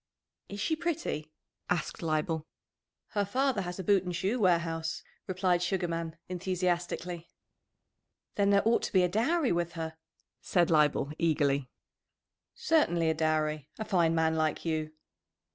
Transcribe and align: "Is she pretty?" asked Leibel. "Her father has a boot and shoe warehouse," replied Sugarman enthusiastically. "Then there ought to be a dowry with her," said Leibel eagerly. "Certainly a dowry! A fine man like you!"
"Is 0.49 0.59
she 0.59 0.75
pretty?" 0.75 1.31
asked 1.69 2.01
Leibel. 2.01 2.47
"Her 3.09 3.23
father 3.23 3.61
has 3.61 3.77
a 3.77 3.83
boot 3.83 4.03
and 4.03 4.15
shoe 4.15 4.39
warehouse," 4.39 5.03
replied 5.27 5.61
Sugarman 5.61 6.17
enthusiastically. 6.27 7.29
"Then 8.33 8.49
there 8.49 8.67
ought 8.67 8.81
to 8.81 8.93
be 8.93 9.03
a 9.03 9.07
dowry 9.07 9.51
with 9.51 9.73
her," 9.73 9.97
said 10.41 10.71
Leibel 10.71 11.11
eagerly. 11.19 11.69
"Certainly 12.55 13.11
a 13.11 13.13
dowry! 13.13 13.69
A 13.77 13.85
fine 13.85 14.15
man 14.15 14.35
like 14.35 14.65
you!" 14.65 14.91